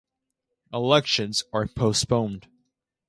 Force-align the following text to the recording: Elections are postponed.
Elections 0.73 1.43
are 1.53 1.67
postponed. 1.67 2.47